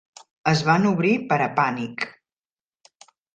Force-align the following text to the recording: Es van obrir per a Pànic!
Es 0.51 0.61
van 0.69 0.87
obrir 0.91 1.11
per 1.33 1.39
a 1.47 1.49
Pànic! 1.59 2.07